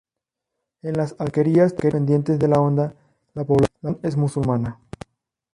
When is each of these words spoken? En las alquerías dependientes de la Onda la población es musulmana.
En 0.81 0.93
las 0.97 1.15
alquerías 1.19 1.75
dependientes 1.77 2.39
de 2.39 2.47
la 2.47 2.59
Onda 2.59 2.95
la 3.35 3.43
población 3.45 3.99
es 4.01 4.17
musulmana. 4.17 4.79